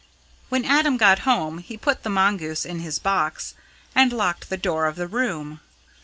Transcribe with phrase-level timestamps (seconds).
[0.49, 3.53] When Adam got home, he put the mongoose in his box,
[3.93, 5.59] and locked the door of the room.